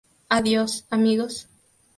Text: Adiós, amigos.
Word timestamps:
Adiós, 0.37 0.71
amigos. 0.95 1.33